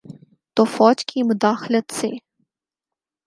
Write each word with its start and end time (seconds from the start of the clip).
تو 0.55 0.63
فوج 0.65 1.05
کی 1.05 1.23
مداخلت 1.23 1.93
سے۔ 1.93 2.09